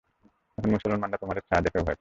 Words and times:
এখন 0.57 0.69
মুসলমানরা 0.69 1.17
তোমাদের 1.17 1.43
ছায়া 1.43 1.61
দেখেও 1.61 1.81
ভয় 1.81 1.85
পাবে। 1.85 1.89